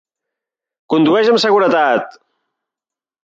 Condueix 0.93 1.29
amb 1.33 1.41
seguretat! 1.45 2.17